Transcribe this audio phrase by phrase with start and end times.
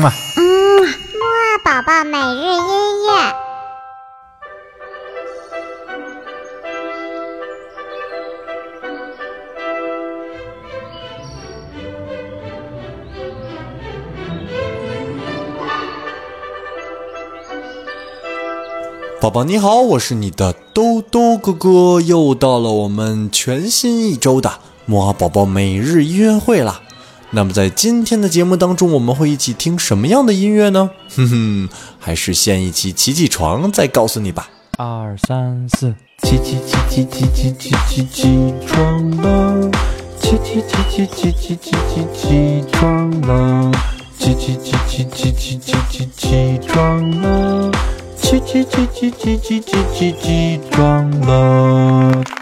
[0.00, 0.12] 嘛。
[0.36, 0.42] 嗯，
[0.82, 3.34] 木二宝宝每日音乐。
[19.20, 24.50] 宝宝你好，我是你的兜兜哥哥，又到了我们全新一周的
[24.86, 26.80] 木二宝宝每日音乐会啦。
[27.32, 30.90] 那么在今天的节目当中，我们会一起听什么样的音乐呢？
[31.14, 31.68] 哼哼，
[32.00, 34.50] 还是先一起起起床再告诉你吧。
[34.76, 35.94] 二三四，
[36.24, 39.70] 起起起起起起起起起床了，
[40.20, 43.70] 起起起起起起起起起床了，
[44.18, 47.70] 起起起起起起起起起床了，
[48.20, 52.39] 起起起起起起起起起床了。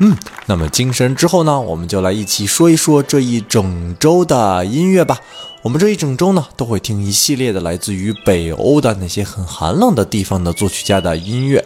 [0.00, 0.16] 嗯，
[0.46, 5.18] 那么精神之后呢，我们就来一起说一说这一整周的音乐吧。
[5.62, 11.64] 我们这一整周呢，都会听一系列的来自于北欧的那些很寒冷的地方的作曲家的音乐，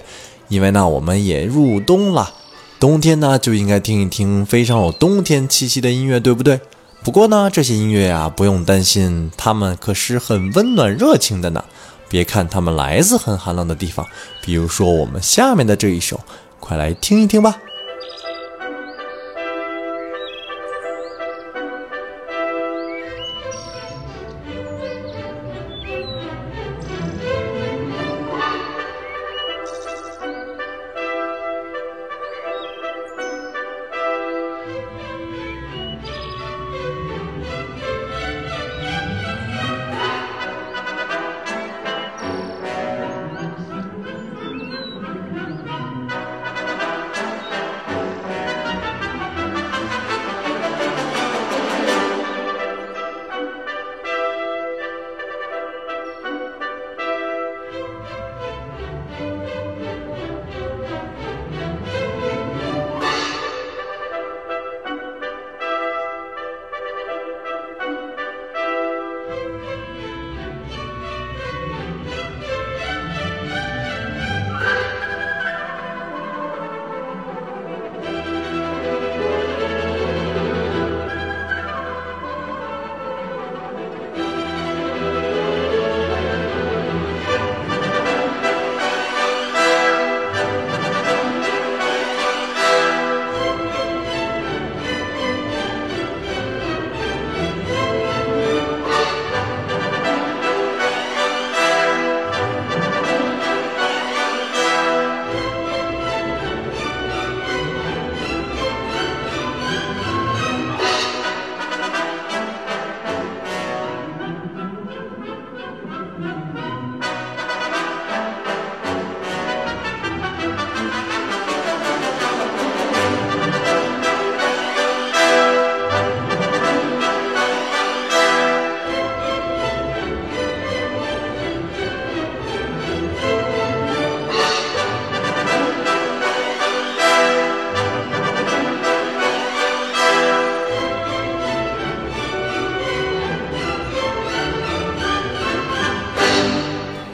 [0.48, 2.32] 因为呢，我们也入冬了，
[2.80, 6.58] 冬天呢就应该听一听非常有冬天气息的音乐，对不对？
[7.04, 11.62] 不过呢，这些音乐啊，不用担心，它们可是很温暖热情的呢。
[12.08, 14.06] 别看它们来自很寒冷的地方，
[14.40, 16.18] 比如说我们下面的这一首，
[16.60, 17.58] 快来听一听吧。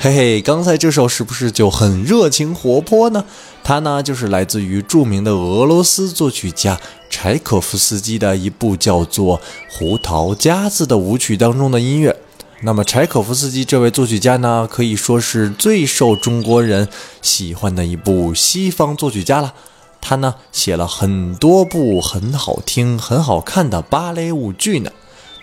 [0.08, 3.26] 嘿嘿，刚才这首是不是就很热情活泼呢？
[3.62, 6.80] 它呢就是来自于著名的俄罗斯作曲家
[7.10, 9.38] 柴可夫斯基的一部叫做
[9.68, 12.16] 《胡桃夹子》的舞曲当中的音乐。
[12.62, 16.88] 那么柴可夫斯基这位作曲家呢，可以说是最受中国人
[17.20, 19.52] 喜欢的一部西方作曲家了。
[20.00, 24.90] 他呢写了很多部很好听、很好看的芭蕾舞剧呢。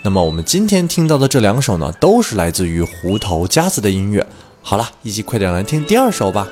[0.02, 4.26] 那么我们今天听到的这两首呢，都是来自于《胡桃夹子》的音乐。
[4.68, 6.48] 好了，一起快点来听第二首吧。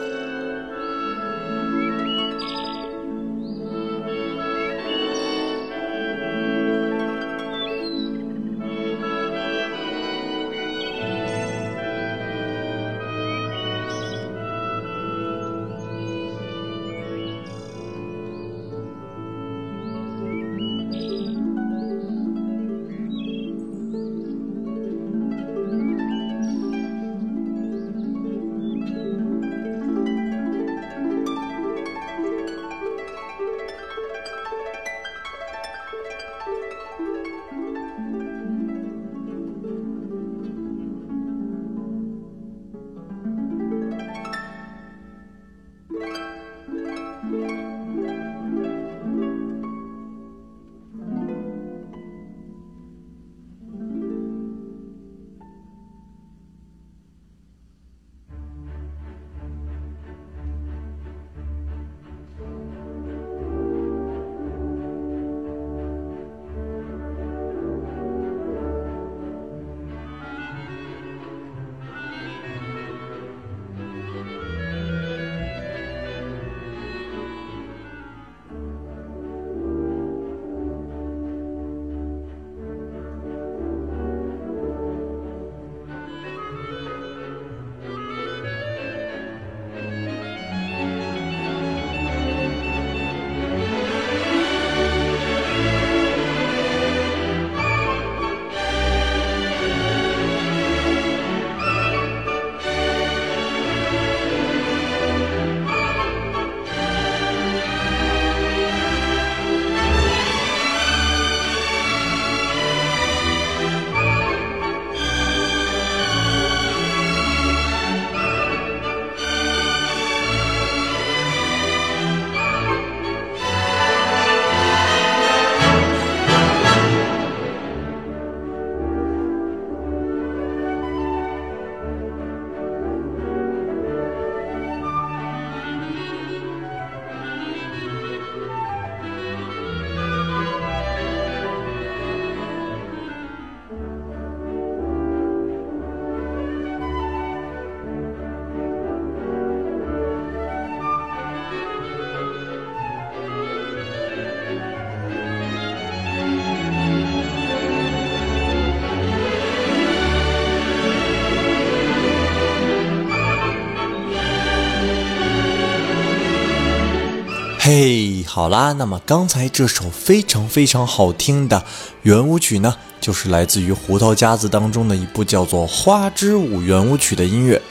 [167.66, 171.64] 嘿，好啦，那么刚才这首非常非常好听的
[172.02, 177.62] 圆舞曲呢，就是来自于《胡桃夹子》当中的一部叫做《花之舞》圆舞曲的音乐，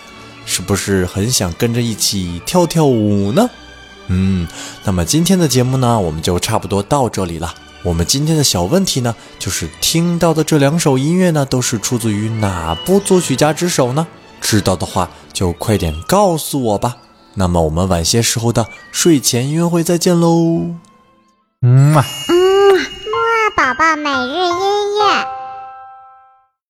[0.46, 3.50] 是不是很想跟着一起跳跳舞呢？
[4.06, 4.48] 嗯，
[4.82, 7.54] 那么今天的节目呢，我们就差不多到这里了。
[7.82, 14.06] 我们今天的小问题呢，就是听到的这两首音乐呢，都是出自于哪部作曲家之手呢？
[14.40, 16.96] 知道的话就快点告诉我吧。
[17.34, 20.74] 那么我们晚些时候的睡前音乐会再见喽。
[21.62, 22.04] 嗯嘛。
[22.28, 22.34] 嗯，
[22.74, 25.41] 木二宝宝每日音乐。